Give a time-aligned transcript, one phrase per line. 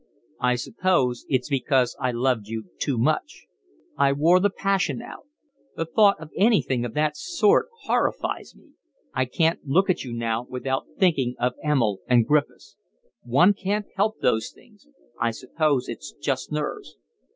[0.39, 3.45] "I suppose it's because I loved you too much.
[3.97, 5.27] I wore the passion out.
[5.75, 8.71] The thought of anything of that sort horrifies me.
[9.13, 12.77] I can't look at you now without thinking of Emil and Griffiths.
[13.25, 14.87] One can't help those things,
[15.19, 16.95] I suppose it's just nerves."